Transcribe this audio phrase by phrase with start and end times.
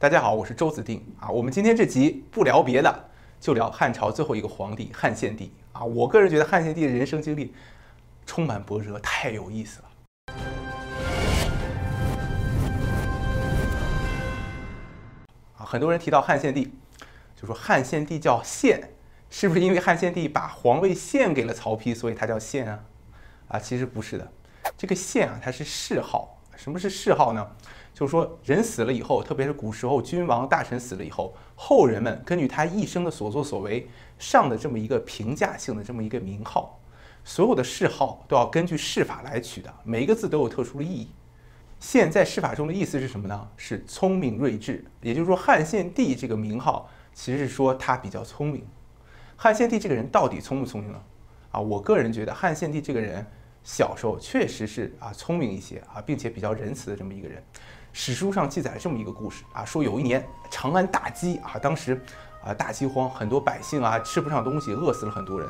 [0.00, 1.28] 大家好，我是周子定啊。
[1.28, 5.84] 我们今天这集不聊别的，就聊汉朝最后一个皇帝汉献帝啊。
[5.84, 7.52] 我个人觉得汉献帝的人生经历
[8.24, 9.88] 充满波折，太有意思了。
[15.58, 16.72] 啊，很多人提到汉献帝，
[17.36, 18.94] 就说汉献帝叫献，
[19.28, 22.82] 是不是因为汉献帝把皇位献给了曹丕，所以他叫献啊？
[23.48, 24.32] 啊，其实不是的，
[24.78, 26.38] 这个献啊，它是谥号。
[26.56, 27.46] 什么是谥号呢？
[28.00, 33.86] 就是说，人死了以后，特别是古时候君王大臣死了以后，后人们根据他一生的所作所为
[34.18, 36.80] 上的这么一个评价性的这么一个名号，
[37.24, 41.10] 所有的谥号都要根据谥法来取的，每一个字都有特殊的意义。
[41.78, 43.46] 现在谥法中的意思是什么呢？
[43.58, 48.64] 是聪明睿智，也就是说，汉献帝这个名号其实是说他比较聪明。
[49.36, 50.98] 汉献帝这个人到底聪不聪明呢？
[51.50, 53.26] 啊，我个人觉得汉献帝这个人
[53.62, 57.44] 小时候确实是啊聪明一些啊，并且比较仁慈的这么一个人。
[57.92, 62.00] 史书上记载了这么一个故事啊，说有一年长安大饥啊，当时
[62.44, 65.48] 啊大饥荒，很多百姓啊吃不上东西，饿死了很多人。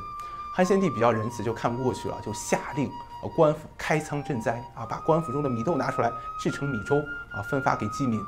[0.55, 6.97] 汉献帝比较仁慈，就看不过去了，就下令啊官府开仓赈灾啊，把官府中的米豆拿出来制成米粥
[7.33, 8.21] 啊，分发给饥民。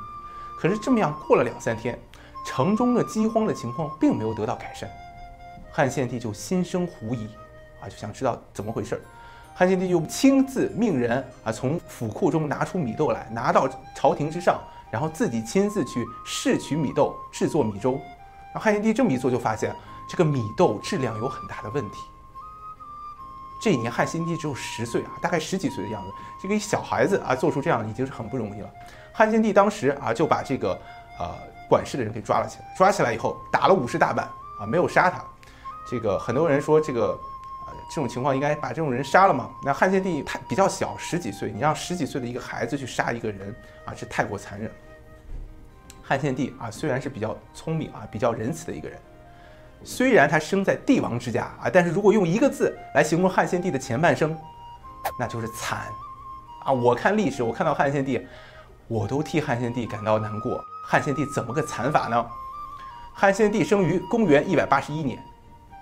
[0.57, 1.99] 可是这么样过了两三天，
[2.45, 4.89] 城中的饥荒的情况并没有得到改善，
[5.71, 7.27] 汉献帝就心生狐疑
[7.81, 9.01] 啊，就想知道怎么回事儿。
[9.55, 17.91] 汉献帝就亲自命人啊，从府库中拿出米豆来，拿到朝廷之上，然后自己亲自去试取米豆，制作米粥。
[18.51, 19.75] 然后汉献帝这么一做，就发现
[20.09, 21.97] 这个米豆质量有很大的问题。
[23.61, 26.09] 这一年汉献帝只有十岁啊，大概十几岁的样子，
[26.41, 28.69] 这个小孩子啊做出这样已经是很不容易了。
[29.13, 30.71] 汉献帝当时啊就把这个
[31.19, 31.29] 呃
[31.69, 34.27] 管事的人给抓了起来，抓起来以后打了五十大板
[34.59, 35.23] 啊，没有杀他。
[35.87, 37.15] 这个很多人说这个。
[37.89, 39.49] 这种情况应该把这种人杀了嘛？
[39.63, 44.71] 那汉献帝他比较小，十几岁，你让十几岁的一个孩子去杀一个人啊，这太过残忍。
[46.01, 48.99] 汉献帝啊，虽然是比较聪明啊，比较仁慈的一个人，
[49.83, 54.35] 虽然他生在帝王之家啊，但是如果用一个字来形容汉献帝的前半生，
[55.19, 55.87] 那就是惨
[56.65, 56.71] 啊！
[56.71, 58.25] 我看历史，我看到汉献帝，
[58.87, 60.63] 我都替汉献帝感到难过。
[60.85, 62.25] 汉献帝怎么个惨法呢？
[63.13, 65.17] 汉献帝生于公元一百八十一年，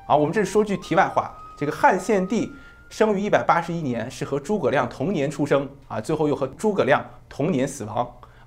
[0.08, 1.34] 啊，我们这是说句题外话。
[1.62, 2.52] 这个汉献帝
[2.90, 7.98] 生于一百八十一年，是和诸葛亮同年出生啊，最后又和诸葛亮同年死亡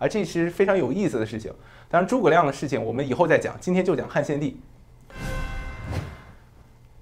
[0.01, 1.53] 啊，这是非常有意思的事情。
[1.89, 4.61] 当然，诸葛亮的事情我们以后再讲，今天就讲汉献帝。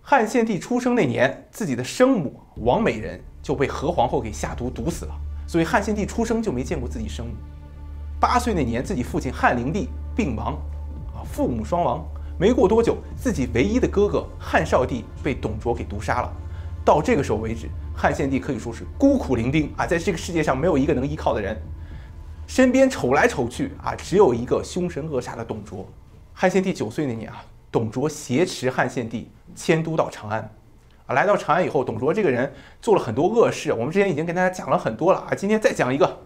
[0.02, 5.14] 汉献帝出生那年，自己的生母王美人就被何皇后给下毒毒死了，
[5.46, 7.32] 所以汉献帝出生就没见过自己生母。
[8.20, 10.58] 八岁那年，自己父亲汉灵帝病亡，
[11.14, 12.06] 啊，父母双亡。
[12.38, 16.32] 没过多久，自己唯一的哥哥汉少帝被董卓给毒杀了。
[16.84, 21.56] 到这个时候为止，汉献帝可以说是孤苦伶仃啊，在这个世界上没有一个能依靠的人，
[22.46, 25.86] 身边瞅来瞅去啊，只有一个凶神恶煞的董卓。
[26.34, 30.40] 汉献帝九岁那年啊，董卓挟持汉献帝迁都到长安，
[31.06, 36.18] 啊，来到长安以后，董卓这个人做了很多恶事，我们之前已经跟大家讲了很多了啊，今天再讲一个，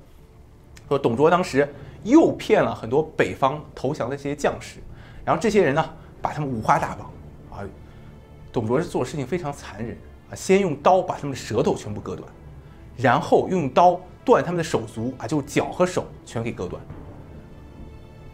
[0.89, 1.69] 说董卓当时
[2.05, 4.78] 诱骗了很多北方投降的这些将士，
[5.26, 5.84] 然后这些人呢。
[6.22, 7.06] 把他们五花大绑，
[7.56, 7.62] 啊，
[8.50, 9.97] 董卓是做事情非常残忍
[10.28, 12.28] 啊，先用刀把他们的舌头全部割断，
[12.97, 16.82] 然后用刀断他们的手足啊，就脚和手全给割断，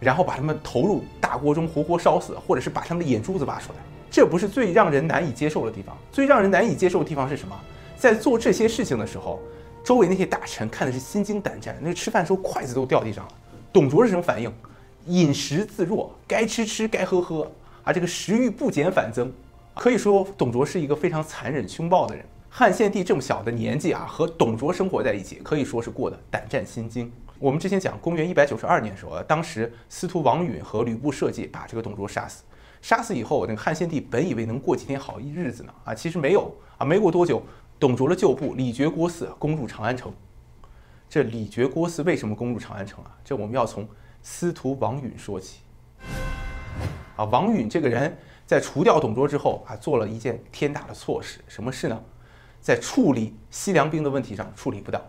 [0.01, 3.79] 然后把他们投入大锅中活活烧死，或者是把他们的眼珠子挖出来。
[4.11, 7.55] 这不是最让人难以接受的地方，最让人难以接受的地方是什么？
[7.95, 9.39] 在做这些事情的时候，
[9.85, 13.33] 周围那些大臣看的是心惊胆战，那吃饭时候筷子都掉地上了。
[13.71, 14.51] 董卓是什么反应？
[15.07, 17.51] 饮食自若，该吃吃，该喝喝。
[17.85, 19.33] 而这个食欲不减反增，
[19.75, 22.25] 可以说董卓是一个非常残忍凶暴的人。
[22.49, 27.11] 汉献帝这么小的年纪啊，和董卓生活在一起，可以说是过得胆战心惊。
[27.39, 32.45] 我们之前讲，公元一百九十二年的时候，当时司徒王允和吕布设计把这个董卓杀死。
[32.81, 36.85] 杀死以后，那个汉献帝本以为能过几天好日子呢，啊，其实没有啊。
[36.85, 37.43] 没过多久，
[37.81, 40.13] 董卓的旧部李傕郭汜攻入长安城。
[41.09, 43.11] 这李傕郭汜为什么攻入长安城啊？
[43.25, 43.89] 这我们要从
[44.23, 45.61] 司徒王允说起。
[47.17, 51.41] 啊，王允这个人，在除掉董卓之后啊，做了一件天大的错事。
[51.49, 52.03] 什么事呢？
[52.61, 55.03] 在处理西凉兵的问题上处理不当。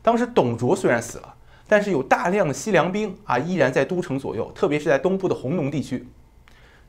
[0.00, 1.34] 当时董卓虽然死了，
[1.68, 6.08] 但是有大量的西凉兵啊，依然在都城左右，特别是在东部的弘农地区。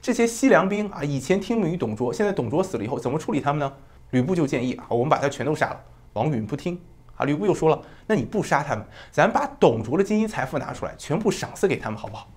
[0.02, 3.74] 这些西凉兵啊，以前听命于董卓，现在董卓死了以后，怎么处理他们呢？
[4.12, 5.82] 吕布就建议啊，我们把他全都杀了。
[6.14, 6.80] 王允不听
[7.20, 12.30] 啊，吕布又说了，那你不杀他们，咱把董卓的金银财富拿出来，全部赏赐给他们，好不好？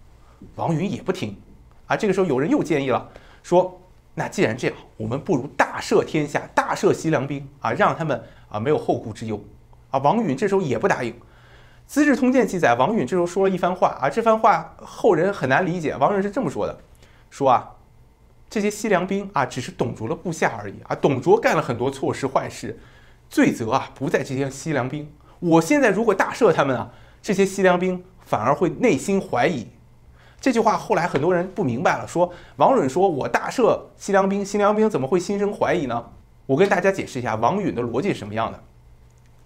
[0.56, 1.40] 王允也不听。
[1.86, 3.08] 啊，这个时候有人又建议了，
[3.44, 3.80] 说
[4.14, 9.40] ：“那既然这样，我们不如大赦天下，大赦西凉兵啊，让他们啊没有后顾之忧。”
[9.92, 11.14] 啊，王允这时候也不答应。
[11.86, 15.94] 资治通鉴》记载，王允这时候说了一番话啊，这番话后人很难理解。
[15.96, 16.76] 王允是这么说的：
[17.30, 17.70] 说啊，
[18.50, 22.78] 这些西凉兵啊，只是董卓的部下而已啊，董卓干了很多错事坏事，
[23.32, 25.10] 罪责啊不在这些西凉兵。
[25.40, 26.92] 我现在如果大赦他们啊，
[27.22, 29.66] 这些西凉兵反而会内心怀疑。
[30.38, 36.10] 这句话后来很多人不明白了，说王允说我大赦西凉兵，西凉兵怎么会心生怀疑呢？
[36.44, 38.62] 我跟大家解释一下王允的逻辑是什么样的。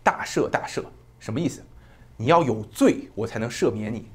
[0.03, 0.83] 大赦大赦
[1.21, 1.63] 什么意思？
[2.17, 4.09] 你要有罪，我才能赦免你。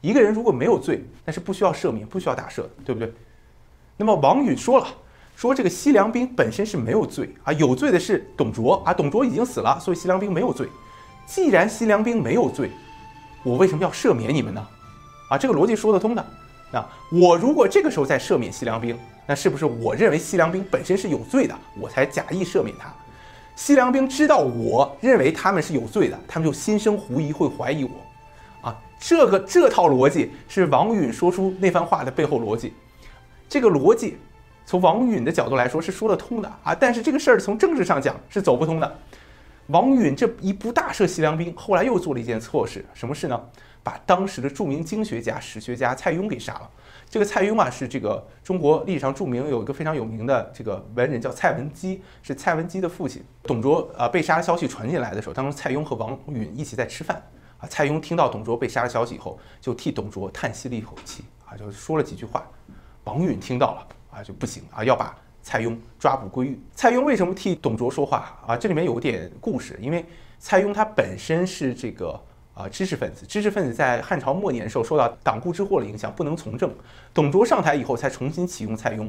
[0.00, 3.12] 一个人如果没有罪，那是不需要赦免，不需要大赦的，对不对？
[3.98, 4.86] 那么王允说了，
[5.40, 10.68] 说这个西凉兵本身是没有罪啊，有罪的是董卓啊，董卓已经死了，所以西凉兵没有罪。
[11.26, 12.70] 既然西凉兵没有罪，
[13.42, 14.68] 我为什么要赦免你们呢？
[15.30, 16.22] 啊，这个逻辑说得通的。
[16.70, 18.94] 那我如果这个时候再赦免西凉兵，
[19.26, 22.92] 那是不是我认为西凉兵本身是有罪的，我才假意赦免他？
[23.56, 28.68] 西凉兵知道我认为他们是有罪的，他们就心生狐疑，会怀疑我。
[28.68, 32.74] 啊，这个这套逻辑是王允说出那番话的背后逻辑。
[33.48, 34.18] 这个逻辑
[34.64, 38.98] 从王允的角度来说是说得通的啊，但是这个事儿从政治上讲是走不通的。
[39.68, 43.40] 王允这一不大赦西凉兵，后来又做了一件错事，什么事呢？
[43.82, 46.68] 把当时的著名经学家、史学家蔡邕给杀了。
[47.08, 53.24] 这个蔡邕啊，是这个中国历史上著名有一个非常有名的这个文人叫蔡文姬，是蔡文姬的父亲。
[53.44, 57.22] 董卓啊被杀的消息传进来的时候，当时蔡邕和王允一起在吃饭
[57.58, 57.66] 啊。
[57.68, 62.46] 蔡邕听到董卓被杀的消息以后，就替董卓叹息了一口气啊，就说了几句话。
[63.04, 63.86] 王允听到了
[64.20, 65.16] 啊，就不行啊，要把。
[65.42, 66.60] 蔡邕抓捕归狱。
[66.74, 68.54] 蔡邕为什么替董卓说话啊？
[68.54, 69.78] 这里面有点故事。
[69.80, 70.04] 因为
[70.38, 72.20] 蔡邕他本身是这个
[72.52, 76.70] 啊知识分子，知识分子在汉朝末年的时候受到党锢之祸的影响，不能从政。
[77.14, 79.08] 董卓上台以后才重新启用蔡邕。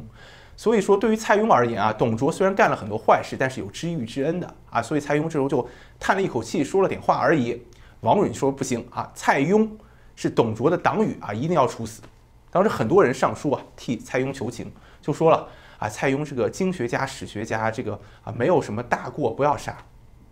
[0.56, 4.82] 所以说，对于蔡邕而言啊，董卓虽然干了很多坏事，但是有知遇之恩的啊。
[4.82, 5.68] 所以蔡邕这时候就
[6.00, 7.62] 叹了一口气，说了点话而已。
[8.00, 9.70] 王允说不行啊，蔡邕
[10.16, 12.02] 是董卓的党羽啊，一定要处死。
[12.50, 15.48] 当时很多人上书啊，替蔡邕求情，就说了。
[15.82, 19.76] 啊，蔡邕是个经学家、史学家，这个啊没有什么大过，不要杀。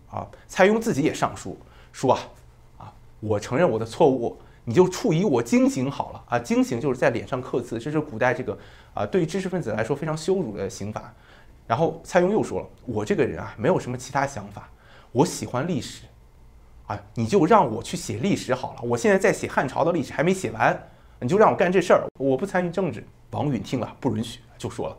[0.08, 1.58] 啊，蔡邕自己也上书
[1.90, 2.20] 说啊，
[2.78, 6.22] 啊，我承认我的错误，你就处以我经刑好了。
[6.28, 8.56] 啊，经刑就是在脸上刻字，这是古代这个
[8.94, 11.12] 啊对于知识分子来说非常羞辱的刑罚。
[11.66, 14.68] 然后蔡邕又说了，我这个人啊没有什么其他想法，
[15.10, 16.04] 我喜欢历史，
[16.86, 18.82] 啊，你就让我去写历史好了。
[18.82, 20.80] 我现在在写汉朝的历史还没写完，
[21.18, 23.04] 你就让我干这事儿，我不参与政治。
[23.32, 24.96] 王允听了不允许，就说了。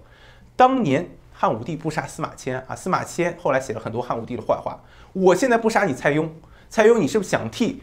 [0.56, 4.80] 当年汉武帝不杀司马迁啊，司马迁后来写了很多汉武帝的坏话。
[5.14, 6.28] 我现在不杀你蔡邕，
[6.70, 7.82] 蔡邕你是不是想替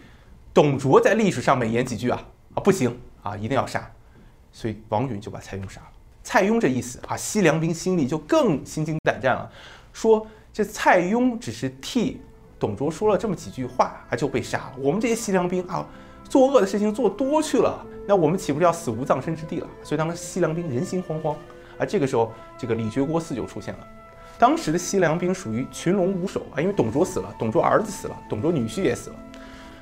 [0.53, 2.23] 董卓在历史上美言几句啊？
[2.55, 3.91] 啊，不行啊，一定要杀。
[4.53, 5.87] 所以王允就把蔡邕杀了。
[6.25, 9.51] 蔡邕这意思啊，西凉兵心里就更心惊胆战了，
[9.93, 12.21] 说这蔡邕只是替
[12.59, 14.75] 董卓说了这么几句话啊，就被杀了。
[14.79, 15.87] 我们这些西凉兵啊，
[16.29, 19.67] 作恶的事情做多去了，那我们岂不是要死无葬身之地了？
[19.83, 21.35] 所以当时西凉兵人心惶惶。
[21.79, 23.87] 而这个时候，这个李傕郭汜就出现了。
[24.39, 29.17] 当时的西凉兵属于群龙无首啊，因为董卓死了，董卓儿子死了，董卓女婿也死了。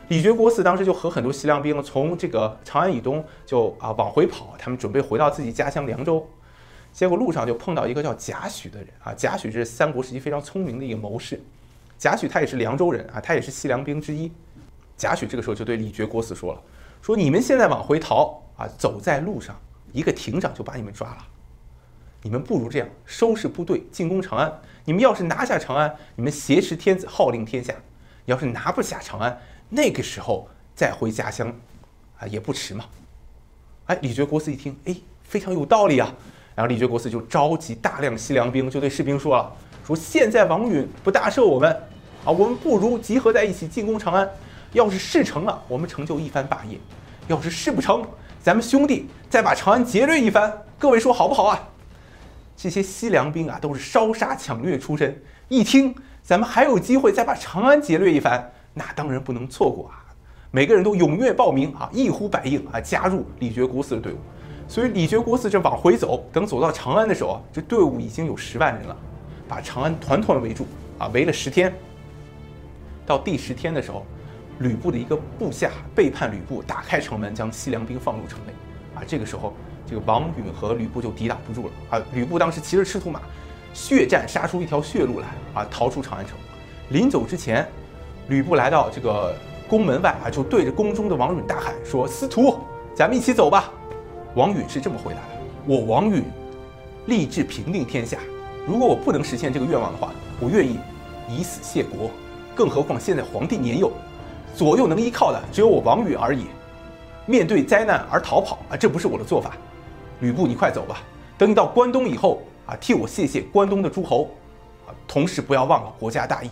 [0.08, 6.26] 李傕郭汜当时就和很多西凉兵从这个长安以东就啊往回跑，他们准备回到自己家乡凉州。
[6.92, 11.38] 结果路上就碰到一个叫贾诩的人啊，贾诩是三国时期非常聪明的一个谋士。
[11.98, 14.32] 贾诩他也是凉州人啊，他也是西凉兵之一。
[14.96, 16.62] 贾诩这个时候就对李傕郭汜说了
[17.02, 19.54] ：“说你们现在往回逃啊，走在路上，
[19.92, 21.18] 一个亭长就把你们抓了。”
[22.22, 24.52] 你们不如这样收拾部队进攻长安。
[24.84, 27.74] 你们要是拿下长安，你们挟持天子号令天下；
[28.24, 29.36] 要是拿不下长安，
[29.68, 31.52] 那个时候再回家乡，
[32.18, 32.84] 啊也不迟嘛。
[33.86, 36.12] 哎，李傕郭汜一听，哎，非常有道理啊。
[36.54, 39.52] 然后李傕郭汜就召集大量西凉兵，就对士兵说了：
[39.84, 41.70] 说现在王允不大赦我们，
[42.24, 44.28] 啊，我们不如集合在一起进攻长安。
[44.72, 46.78] 要是事成了，我们成就一番霸业；
[47.28, 48.04] 要是事不成，
[48.42, 50.64] 咱们兄弟再把长安劫掠一番。
[50.78, 51.68] 各位说好不好啊？
[52.56, 55.20] 这些西凉兵啊，都是烧杀抢掠出身。
[55.48, 60.02] 一听咱们还有机会再把长安劫掠一番，那当然不能错过啊！
[60.50, 64.16] 每个人都踊跃报名啊，一呼百应啊，加入李傕郭汜的队伍。
[64.66, 68.96] 所以李傕郭汜这往回走，等走到长安的时候啊，这队伍已经有十万人了，
[69.46, 70.66] 把长安团团围住
[70.98, 71.72] 啊，围了十天。
[73.04, 74.04] 到第十天的时候，
[74.60, 78.52] 吕布的一个部下背叛吕布，打开城门将西凉兵放入城内
[78.98, 79.04] 啊。
[79.06, 79.52] 这个时候。
[79.88, 82.02] 这个王允和吕布就抵挡不住了啊！
[82.12, 83.20] 吕布当时骑着赤兔马，
[83.72, 86.36] 血战杀出一条血路来啊，逃出长安城。
[86.88, 87.66] 临走之前，
[88.28, 89.34] 吕布来到这个
[89.68, 92.58] 宫门外啊，就对着宫中的王允大喊说：“司徒，
[92.94, 93.70] 咱们一起走吧。”
[94.34, 96.22] 王允是这么回答的：“我王允
[97.06, 98.18] 立志平定天下，
[98.66, 100.78] 如果我不能实现这个愿望的话，我愿意
[101.28, 102.10] 以死谢国。
[102.54, 103.92] 更何况现在皇帝年幼，
[104.54, 106.46] 左右能依靠的只有我王允而已。
[107.26, 109.56] 面对灾难而逃跑啊，这不是我的做法。
[110.20, 111.02] 吕布，你快走吧。
[111.38, 114.30] 等你到关东以后啊，替我谢谢关东的诸侯
[114.86, 116.50] 啊，同时不要忘了国家大义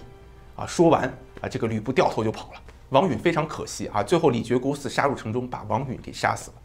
[0.57, 0.67] 啊。
[0.67, 1.05] 说完
[1.41, 2.61] 啊，这个吕布掉头就跑了。
[2.91, 6.57] 王允非常可惜啊，最后李傕郭汜杀入城中，把王允给杀死了。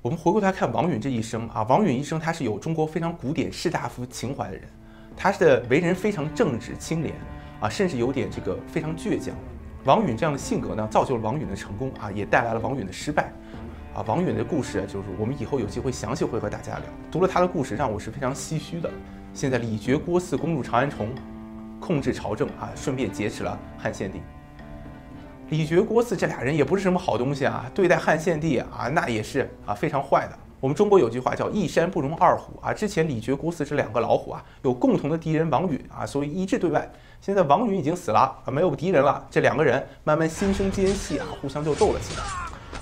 [0.00, 4.64] 我们回过头来看王允这一生啊，王允一生他是有中国非常古典士大夫情怀的人，
[5.16, 7.14] 他的为人非常正直清廉
[7.60, 9.34] 啊，甚至有点这个非常倔强。
[9.84, 13.32] 王允这样的性格呢，造就了王允的成功啊，也带来了王允的失败
[13.94, 14.04] 啊。
[14.06, 16.82] 王允的故事就是我们以后有机会详细会和大家聊。
[17.10, 18.90] 读了他的故事，让我是非常唏嘘的。
[19.32, 21.08] 现在李傕郭汜攻入长安城，
[21.80, 24.20] 控制朝政啊，顺便劫持了汉献帝。
[25.50, 30.38] 李傕郭汜这俩人也不是什么好东西啊，对待汉献帝啊，那也是啊非常坏的。
[30.60, 32.72] 我们中国有句话叫“一山不容二虎”啊。
[32.72, 36.90] 之前李傕郭汜这两个老虎啊，有共同的敌人王允啊，所以一致对外。
[37.20, 42.22] 现在王允已经死了啊，没有敌人了，这两个人慢慢心生间隙啊，互相就斗了起来。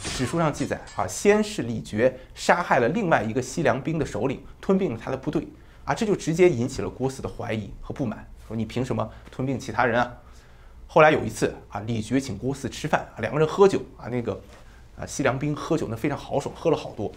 [0.04, 5.48] 史书上记载啊，先是李傕杀害了另外一个西凉兵的首领，吞并了他的部队
[5.84, 10.12] 啊，这就直接引起了郭汜的怀疑和不满，说你凭什么吞并其他人啊？
[10.86, 14.38] 后来有一次啊，李傕请郭汜吃饭啊，两个人喝酒啊，那个
[14.98, 17.10] 啊西凉兵喝酒那非常豪爽，喝了好多。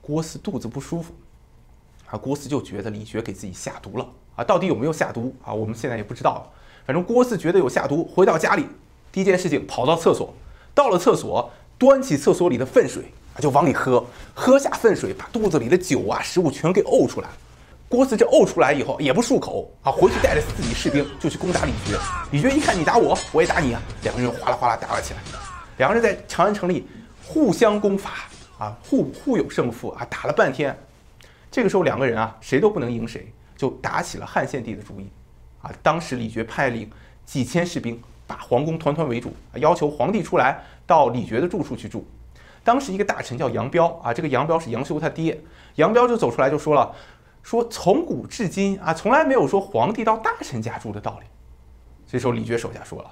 [0.00, 1.14] 郭汜肚子不舒服
[2.10, 5.54] 啊，郭汜就觉得李傕给自己下毒了啊，到底有没有下毒啊？
[5.54, 6.52] 我们现在也不知道。
[6.84, 8.66] 反正郭汜觉得有下毒，回到家里
[9.12, 10.34] 第一件事情跑到厕所，
[10.74, 13.04] 到了厕所端起厕所里的粪水
[13.36, 17.28] 啊就往里喝，喝下粪水把肚子里的酒啊食物全给呕出来。
[17.86, 21.98] 郭汜这呕出来以后也不漱口啊，回去带着自己士兵就去攻打李傕。
[22.32, 25.20] 李傕一看你打我，我也打你啊，两个人哗啦哗啦打了起来。
[25.76, 26.88] 两个人在长安城里
[27.24, 28.10] 互相攻伐
[28.58, 30.76] 啊，互互有胜负啊，打了半天。
[31.52, 35.08] 这个时候两个人啊谁都不能赢谁，就打起了汉献帝的主意
[35.62, 35.70] 啊。
[35.82, 36.90] 当时李傕派领
[37.24, 42.06] 几千士兵把皇宫团团围住，要求皇帝出来到李傕的住处去住。
[42.62, 45.38] 当时一个大臣叫杨彪啊，这个杨彪是杨修他爹，
[45.74, 46.90] 杨彪就走出来就说了。
[47.42, 51.26] 说从古至今啊，从来没有说皇帝到大臣家住的道理。
[52.06, 53.10] 这时候李傕手下说了：“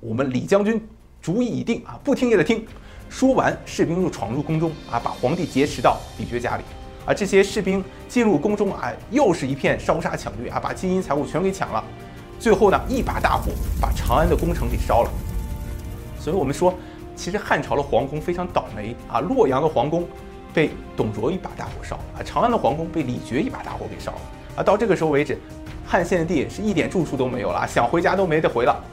[0.00, 0.88] 我们李将军
[1.20, 2.66] 主意已定啊，不听也得听。”
[3.10, 6.62] 说完，士兵就闯入宫中啊，把皇帝劫持到李傕家里。
[7.04, 11.84] 啊，这些士兵进入宫中啊，又是一片烧杀抢掠啊，把金银财物全给抢了。
[12.38, 15.10] 最后呢，一把大火把长安的宫城给烧了。
[16.22, 16.72] 所以我们说，
[17.16, 20.06] 其实汉朝的皇宫非常倒霉啊，洛阳的皇宫。
[20.54, 22.20] 被董卓一把大火烧啊！
[22.22, 24.20] 长安的皇宫被李傕一把大火给烧了
[24.56, 24.62] 啊！
[24.62, 25.38] 到这个时候为止，
[25.86, 28.84] 汉献帝是一点住处都没有了，想回家都没得回了。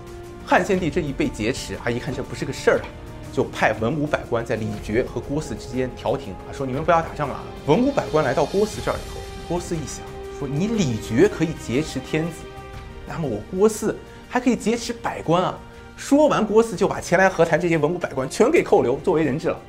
[0.46, 2.86] 汉献帝这一被劫持啊，一看这不是个事儿啊，
[3.34, 7.38] 就派文武百官在李傕和郭汜之间调停啊，说你们不要打仗了。
[7.66, 9.20] 文武百官来到郭汜这儿以后，
[9.50, 10.06] 郭汜一想，
[10.40, 12.46] 说你李傕可以劫持天子，
[13.06, 13.94] 那么我郭汜
[14.30, 15.60] 还可以劫持百官啊！
[16.00, 19.60] 说完，郭汜就把前来和谈这些文武百官全给扣留，作为人质了。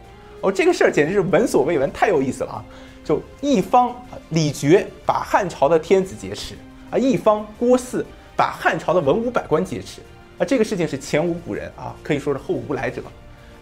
[0.43, 2.65] 哦，这个事儿简直是闻所未闻，太有意思了啊！
[3.05, 3.93] 就一方
[4.29, 6.55] 李傕把汉朝的天子劫持
[6.93, 8.05] 啊，一方郭汜
[8.37, 10.01] 把汉朝的文武百官劫持
[10.39, 13.03] 啊，这个事情是前无古人啊，可以说是后无来者。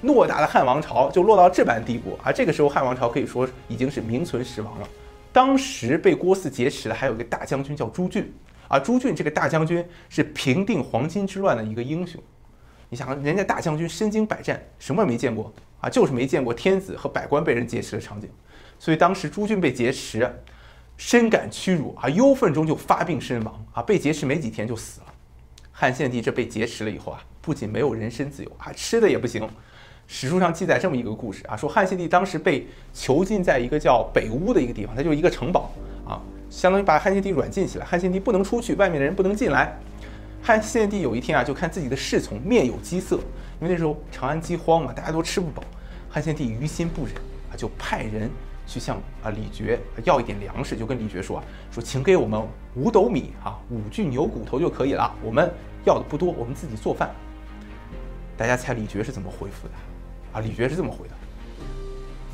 [0.04, 2.30] 偌大的汉王朝就落到这般地步啊！
[2.30, 4.86] 这个时候汉王朝可以说已经是名存实亡了。
[5.32, 8.30] 当时被郭汜劫持的还有一个大将军叫朱俊
[8.68, 12.22] 啊，朱俊这个大将军是平定黄巾之乱的一个英雄。
[12.88, 15.52] 你想，人家大将军身经百战，什么没见过。
[15.80, 18.28] 啊，就是没见过天子和百官被人劫持的场景，
[18.80, 20.28] 所以当时朱俊被劫持，
[20.96, 25.06] 深感屈辱啊，忧愤中就发病身亡啊，被劫持没几天就死了。
[25.70, 29.48] 汉献帝这被劫持了以后啊，不仅没有人身自由啊，吃的也不行。
[30.08, 35.70] 史书上记载这么一个故事啊，说汉献帝当时被囚禁在一个叫北屋的一个地方，它就是一个城堡
[36.04, 39.78] 啊，相当于把汉献帝软禁起来，汉献帝不能出去，外面的人不能进来。
[40.42, 43.18] 汉献帝有一天啊，就看自己的侍从面有饥色。
[43.60, 45.62] 因为那时候长安饥荒嘛，大家都吃不饱，
[46.08, 47.14] 汉献帝于心不忍
[47.50, 48.30] 啊，就派人
[48.66, 52.40] 去向啊李傕要一点粮食，就跟李傕说啊说，请给我们
[52.76, 55.52] 五斗米啊，五具牛骨头就可以了，我们
[55.84, 57.10] 要的不多，我们自己做饭。
[58.36, 59.74] 大家猜李傕是怎么回复的？
[60.32, 61.14] 啊，李傕是这么回的：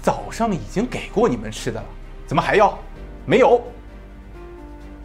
[0.03, 1.87] 早上已经给过你们吃的了，
[2.27, 2.79] 怎么还要？
[3.25, 3.63] 没有，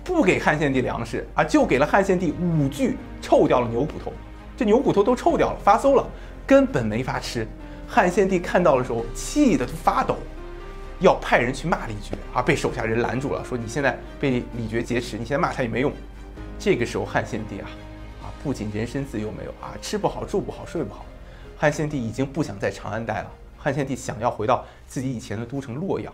[0.09, 4.11] 不给汉献帝粮食啊，就给了汉献帝五具臭掉了牛骨头。
[4.57, 6.03] 这牛骨头都臭掉了，发馊了，
[6.47, 7.47] 根本没法吃。
[7.87, 10.15] 汉献帝看到的时候，气得都发抖，
[10.99, 15.93] 要派人去骂李傕啊，被手下人拦住了，说你现在被李傕劫持，你现在骂他也没用。
[16.57, 17.69] 这个时候，汉献帝啊，
[18.23, 21.05] 啊，不仅人身自由没有啊，吃不好住不好睡不好，
[21.55, 23.31] 汉献帝已经不想在长安待了。
[23.59, 26.11] 汉献帝想要回到自己以前的都城洛阳。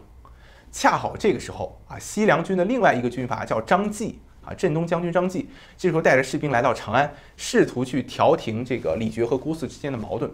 [0.76, 10.30] 恰好这个时候啊，西凉军的另外一个军阀叫张继啊，镇东将军张继这时候带着士兵来到长安，试图去调停这个李傕和郭汜之间的矛盾。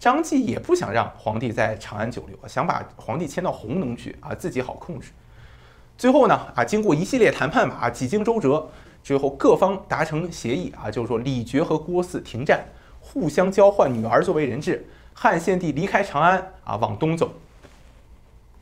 [0.00, 5.12] 张继也不想让皇帝在长安久留，想把皇帝迁到弘农去啊，自己好控制。
[5.96, 8.68] 最后呢，啊，经过一系列谈判吧，啊，几经周折，
[9.00, 12.66] 最后各方达成协议啊，就是说李傕和郭汜停战，
[12.98, 14.88] 互相交换女儿作为人质。
[15.14, 17.32] 汉献帝离开长安啊，往东走。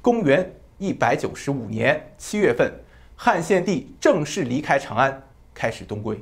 [0.03, 2.69] 公元一百九十五年七月份，
[3.15, 5.23] 汉献帝正式离开长安，
[5.55, 6.21] 开始东归。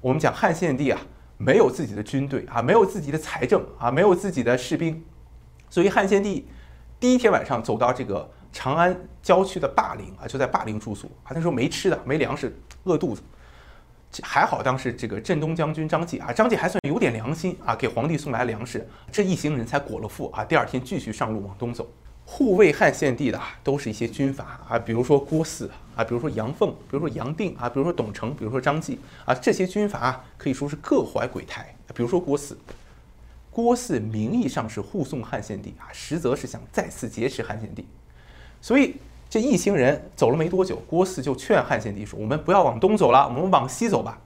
[0.00, 0.98] 我们讲汉献帝啊。
[1.36, 5.04] 没有自己的军队啊，没有自己的财政啊，没有自己的士兵，
[5.68, 6.48] 所以汉献帝
[7.00, 11.34] 第一天晚上走到这个长安郊区的霸陵啊，就在霸陵住宿啊。
[11.34, 13.22] 那时候没吃的，没粮食，饿肚子。
[14.22, 20.44] 还好当时这个镇东将军张继啊，张继还算有点良心啊，给皇帝送来粮食，这一行人才果了腹啊。
[20.44, 21.90] 第二天继续上路往东走。
[22.26, 31.74] 护卫汉献帝的都是一些军阀啊，比如说郭汜啊，比如说杨凤，比如说杨定啊，比如说董承，比如说张继啊，这些军阀可以说是各怀鬼胎。
[31.94, 32.54] 比如说郭汜，
[33.50, 37.86] 郭汜名义上是护送汉献帝啊，实则是想再次劫持汉献帝。
[38.62, 38.96] 所以
[39.34, 44.16] 这一行人走了没多久，郭汜就劝汉献帝说：“我们不要往东走了，我们往西走吧。”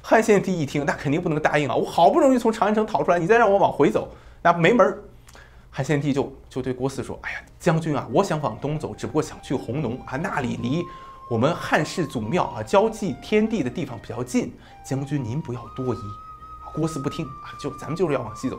[0.00, 1.74] 汉献帝一听，那肯定不能答应啊！
[1.74, 4.08] 我好不容易从长安城逃出来，你再让我往回走，
[4.40, 4.98] 那没门儿。
[5.70, 10.82] 汉献帝就就对郭汜说：“哎呀，将军啊，我想往东走，只不过想去弘农啊，那里离
[11.28, 14.50] 我们汉室祖庙啊，交际天地的地方比较近。
[14.82, 15.98] 将军您不要多疑。”
[16.74, 18.58] 郭汜不听啊，就咱们就是要往西走。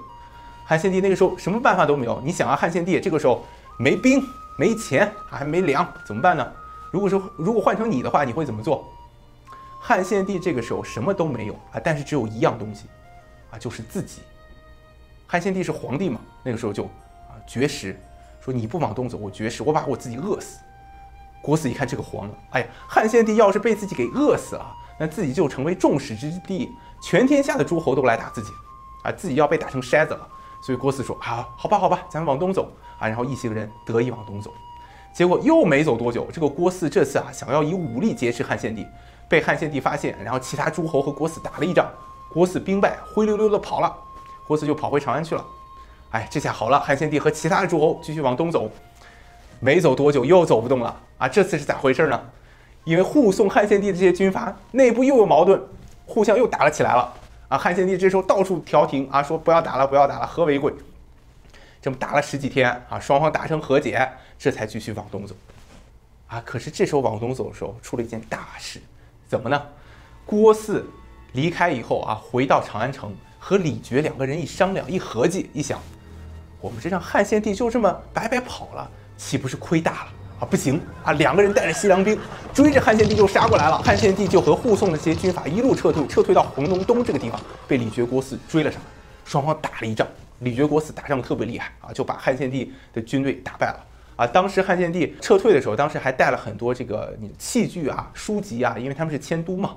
[0.67, 2.21] 汉献帝那个时候什么办法都没有。
[2.23, 3.43] 你想啊，汉献帝这个时候
[3.79, 4.23] 没兵、
[4.57, 6.51] 没钱，还没粮，怎么办呢？
[6.91, 8.89] 如果说如果换成你的话，你会怎么做？
[9.79, 12.85] 汉献帝这个时候什么都没有啊，但是只有一样东西
[13.51, 14.21] 啊，就是自己。
[15.27, 17.35] 汉献帝是皇帝嘛，那个时候就啊。
[17.45, 17.99] 绝食，
[18.39, 20.59] 说你不往东走，我绝食，我把我自己饿死。
[21.41, 26.71] 郭汜一看这个黄了，哎呀，汉献帝要是被自己给饿死了，那自己就成为众矢之的，
[27.03, 28.51] 全天下的诸侯都来打自己，
[29.03, 30.27] 啊，自己要被打成筛子了。
[30.65, 33.07] 所以郭汜说啊，好吧，好吧，咱们往东走啊。
[33.07, 34.51] 然后一行人得意往东走，
[35.13, 38.83] 结果又没走多久，这个郭汜这次啊，想要以武力劫持汉献帝，
[39.29, 41.87] 被汉献帝发现，然后其他诸侯和郭汜打了一仗，
[42.33, 43.95] 郭汜兵败，灰溜溜的跑了，
[44.47, 45.45] 郭汜就跑回长安去了。
[46.09, 48.67] 哎，这下好了，汉献帝和其他的诸侯继续往东走，
[49.59, 51.27] 没走多久又走不动了啊！
[51.27, 52.19] 这次是咋回事呢？
[52.85, 55.61] 因为护送汉献帝的这些军阀内部又有矛盾，
[56.07, 57.13] 互相又打了起来了
[57.47, 57.57] 啊！
[57.57, 60.73] 汉献帝这时候到处调停啊，说不要打了，不要打了，和为贵。
[61.81, 65.35] 这么打了十几天啊，双方达成和解，这才继续往东走
[66.27, 66.41] 啊。
[66.43, 68.81] 可是这时候往东走的时候，出了一件大事，
[69.27, 69.61] 怎么呢？
[70.25, 70.83] 郭汜
[71.33, 75.79] 离开以后啊，回到长安城，和李傕两个人一商量，一合计，一想。
[76.59, 80.45] 我们这让汉献帝就这么白白跑了，岂不是亏大了啊？
[80.45, 81.11] 不行啊！
[81.13, 82.17] 两个人带着西凉兵
[82.53, 83.77] 追着汉献帝就杀过来了。
[83.79, 88.87] 汉献帝就和护送的这些军阀一路撤退，撤退到弘农东这个地方，被李傕、郭汜追了上来。
[89.25, 90.07] 双方打了一仗，
[90.39, 93.83] 李傕、郭汜打仗特别厉害啊，就把汉献帝的军队打败了
[94.15, 94.27] 啊。
[94.27, 99.75] 当时汉献帝撤退的时候，当时还带了很多这个器具啊、书籍啊，因为他们是迁都嘛，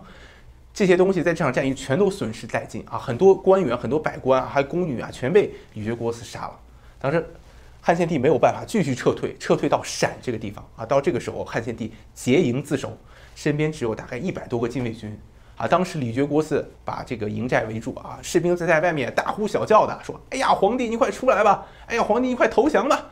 [0.74, 2.98] 这些东西在这场战役全都损失殆尽啊。
[2.98, 6.52] 很多官员、很多百官啊，还有宫女啊，全被李傕、郭汜杀了。
[7.00, 7.24] 当时，
[7.88, 10.62] 汉献帝没有办法继续撤退，撤退到陕这个地方。
[10.76, 10.84] 啊。
[10.84, 12.94] 到这个时候，汉献帝结营自守，
[13.34, 15.18] 身边只有大概一百多个禁卫军
[15.56, 15.66] 啊。
[15.66, 21.66] 当时李傕、郭汜把这个营寨围住啊，士兵在在外面大呼小叫的说：“哎呀，皇帝你快出来吧！
[21.86, 23.06] 哎呀，皇帝你快投降吧！”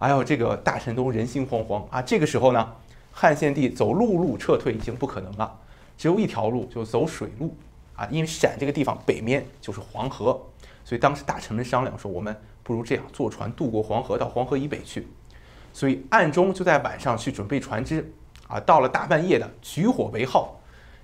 [0.00, 2.02] 哎呦，这个大臣都人心惶惶啊。
[2.02, 2.70] 这个时候呢，
[3.12, 5.58] 汉献帝走陆路撤退已经不可能了，
[5.96, 7.56] 只有一条路，就走水路
[7.96, 8.06] 啊。
[8.10, 10.38] 因为陕这个地方北面就是黄河，
[10.84, 15.08] 所以当时大臣们商量说：“我们。”不如这样，坐船渡过黄河到黄河以北去，
[15.72, 18.12] 所以暗中就在晚上去准备船只，
[18.46, 20.58] 啊，到了大半夜的举火为号。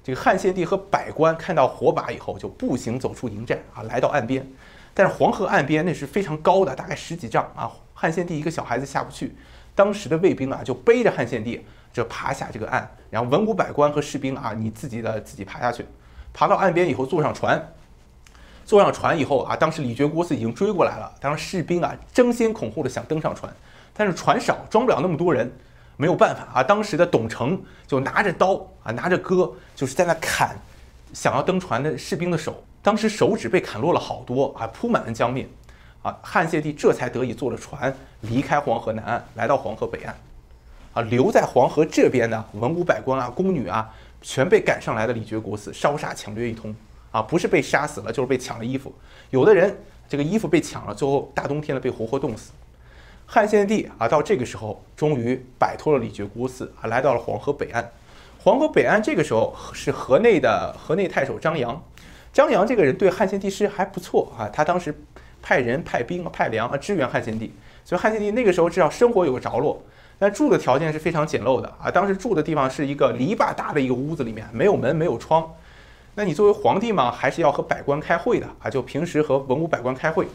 [0.05, 4.47] 这个汉献帝和百官看到火把以后，就步行走出营寨，啊，来到岸边。
[4.95, 9.37] 但是黄河岸边那是非常高的，大概十几丈啊，汉献帝一个小孩子下不去。
[9.75, 15.85] 当时的卫兵啊，就背着汉献帝这爬下这个岸，然后文武百官和士兵啊，你自己的自己爬下去，
[16.33, 17.73] 爬到岸边以后坐上船。
[18.69, 21.11] 坐上船以后啊，当时李傕、郭汜已经追过来了。
[21.19, 23.51] 当时士兵啊争先恐后的想登上船，
[23.95, 25.51] 但是船少，装不了那么多人，
[25.97, 26.63] 没有办法啊。
[26.63, 30.55] 当时的董承就拿着刀啊，拿着戈，就是在那砍
[31.15, 32.63] 想要登船的士兵的手。
[32.83, 35.49] 当时手指被砍落了好多啊，铺满了江面
[36.03, 36.15] 啊。
[36.21, 40.15] 汉献帝这才得以坐着船离开黄河南岸，来到黄河北岸
[40.93, 41.01] 啊。
[41.01, 43.89] 留在黄河这边的文武百官啊、宫女啊，
[44.21, 46.77] 全被赶上来的李傕、郭汜烧杀抢掠一通。
[47.19, 48.95] 啊，不是被杀死了，就是被抢了衣服。
[49.31, 49.77] 有的人
[50.09, 52.53] 这个衣服被抢了，最后大冬天的被活活冻死。
[53.27, 57.91] 汉献帝啊，到这个时候终于摆脱了李傕、郭汜啊，来到了黄河北岸。
[58.39, 61.83] 黄河北岸这个时候是河内的河内太守张扬，
[62.33, 64.95] 张扬这个人对汉献帝是还不错啊，他当时
[65.43, 67.53] 派人派兵派粮啊支援汉献帝，
[67.85, 69.83] 所以汉献帝那个时候至少生活有个着落。
[70.21, 75.49] 但住的条件是非常简陋的啊，当时住的地方是一个篱笆搭的一个屋子里面，没有门没有窗。
[76.15, 80.27] 那你作为皇帝嘛，还是要和百官开会的啊，就平时和文武百官开会，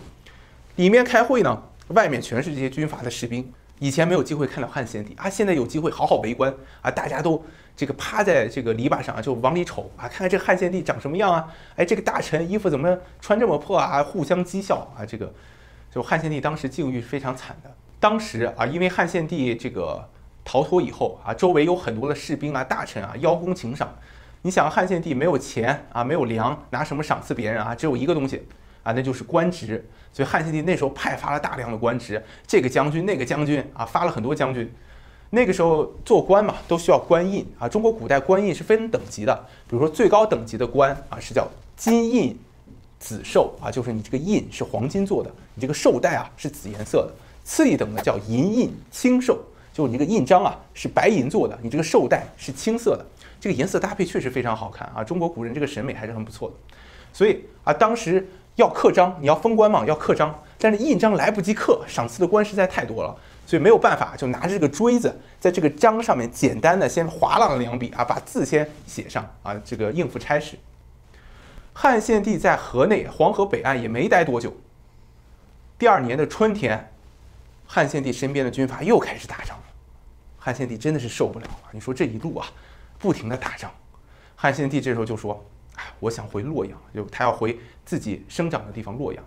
[0.78, 3.52] 里面开会呢，外面全是这些军阀的士兵。
[3.80, 7.44] 以前没有机会看到汉献帝啊，现在有机会好好围观啊，大家都
[7.76, 11.54] 这个趴在这个篱笆上啊就往里瞅啊，看看这汉献帝长什么样啊？
[11.76, 14.02] 哎，这个大臣衣服怎么穿这么破啊？
[14.02, 15.30] 互相讥笑啊，这个
[15.92, 17.70] 就汉献帝当时境遇非常惨的。
[18.00, 20.08] 当时啊，因为汉献帝这个
[20.46, 23.94] 逃脱以后啊，周围有很多的士兵啊、大臣啊邀功请赏。
[24.46, 27.74] 你想，汉献帝没有钱啊，没有粮，拿什么赏赐别人啊？
[27.74, 28.46] 只有一个东西
[28.84, 29.84] 啊，那就是官职。
[30.12, 34.70] 所以汉献帝那时候派发了大量的官职，这个将军、那个将军啊，发了很多将军。
[35.30, 37.70] 那个时候做官嘛，都需要官印啊。
[37.70, 39.34] 中国古代官印是分等级的，
[39.70, 42.38] 比如说最高等级的官啊，是叫金印
[43.00, 47.14] 紫绶啊，就是你这个印是黄金做的，你这个绶带啊是紫颜色的。
[47.46, 49.38] 次一等的叫银印青绶，
[49.74, 53.06] 就是你这个印章啊是白银做的，你这个绶带是青色的，
[53.44, 55.04] 这个颜色搭配确实非常好看啊。
[55.04, 56.56] 中国古人这个审美还是很不错的，
[57.12, 58.26] 所以啊，当时
[58.56, 63.14] 要刻章，你要封官嘛，要刻章，但是印章来不及刻，赏赐的官实在太多了，
[63.46, 70.58] 所以没有办法，就拿着这个锥子，在这个章上面简单的先划了两笔啊，把字先写上啊，这个应付差事。
[71.74, 74.56] 汉献帝在河内黄河北岸也没待多久，
[75.78, 76.92] 第二年的春天。
[77.66, 79.64] 汉献帝身边的军阀又开始打仗了，
[80.38, 81.60] 汉献帝真的是受不了了。
[81.72, 82.46] 你说这一路啊，
[83.04, 83.70] 不停的打仗，
[84.34, 85.44] 汉献帝这时候就说
[85.76, 89.22] ：“哎，我想回洛阳，就他要回自己生长的地方洛阳。”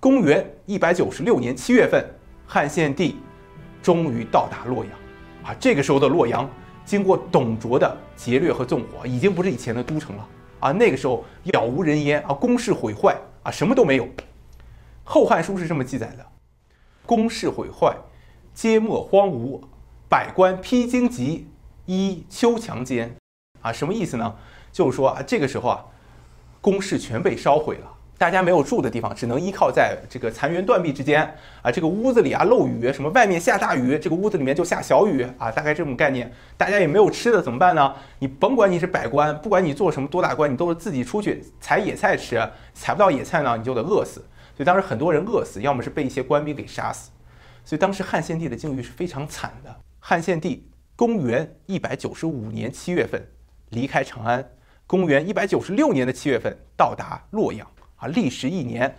[0.00, 2.04] 公元一百九十六年七月份，
[2.48, 3.16] 汉献帝
[3.80, 4.92] 终于到达洛阳。
[5.44, 6.50] 啊，这个时候的洛阳，
[6.84, 10.28] 经过董卓的劫掠和纵火，已经不是以前的都城了。
[10.58, 14.04] 啊，那个时候杳无人烟啊，宫室毁坏啊，什么都没有。
[15.04, 16.26] 《后汉书》是这么记载的。
[17.06, 17.96] 宫室毁坏，
[18.52, 19.60] 街陌荒芜，
[20.08, 21.46] 百官披荆棘，
[21.86, 23.14] 依丘墙间。
[23.62, 24.34] 啊，什么意思呢？
[24.70, 25.84] 就是说啊，这个时候啊，
[26.60, 31.22] 宫室全被烧毁了，大家没有住的地方，只能依靠在这个残垣断壁之间。
[31.62, 35.26] 啊，这个屋子里啊漏雨，什么外面下大雨，这个屋子里面就下小雨。
[35.38, 36.32] 啊，大概这种概念。
[36.56, 37.94] 大家也没有吃的，怎么办呢？
[38.20, 42.40] 你甭管你是百官，不管你做什么多大官，你都是自己出去采野菜吃。
[42.74, 44.20] 采不到野菜呢，你就得饿死。
[44.54, 47.10] 所以当时很多人饿死，要么是被一些官兵给杀死。
[47.64, 49.74] 所以当时汉献帝的境遇是非常惨的。
[49.98, 53.22] 汉献帝公元一百九十五年七月份
[53.68, 54.42] 离开长安，
[54.86, 58.92] 公元一百九十六年的七月份到达洛阳，啊，历时一年。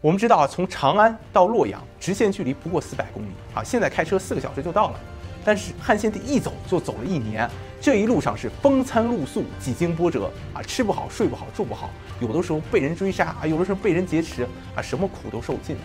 [0.00, 4.98] 我们知道啊，从长安到洛阳直线距离不过四百公里，啊，现在开车四个小时就到了。
[5.44, 7.48] 但是汉献帝一走就走了一年，
[7.80, 11.88] 这一路上是风餐露宿，几经波折，啊，吃不好，睡不好，住不好，
[12.20, 14.42] 有的时候被人追杀，啊，有的时候被人劫持，
[14.74, 15.82] 啊，什么苦都受尽了。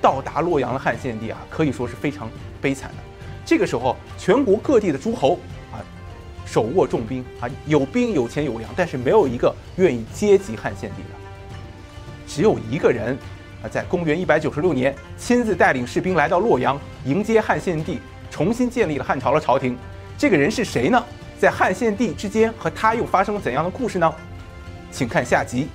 [0.00, 2.30] 到达洛阳的汉献帝啊，可以说是非常
[2.62, 3.13] 悲惨的。
[3.44, 5.38] 这个时候，全国各地的诸侯
[5.70, 5.82] 啊，
[6.46, 11.08] 手握重兵啊，有兵有钱有粮，但是没有一个愿意接济汉献帝的。
[12.26, 13.16] 只有一个人
[13.62, 18.00] 啊，在公元一百九十六年亲自带领士兵来到洛阳迎接汉献帝。
[18.30, 19.78] 重新建立了汉朝的朝廷，
[20.18, 21.00] 这个人是谁呢？
[21.38, 24.12] 在汉献帝之间和他又发生了怎样的故事呢？
[24.90, 25.68] 请看下集。